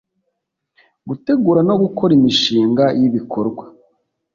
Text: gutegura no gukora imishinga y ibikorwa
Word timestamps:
gutegura 1.07 1.59
no 1.69 1.75
gukora 1.83 2.11
imishinga 2.19 2.85
y 2.99 3.01
ibikorwa 3.07 3.63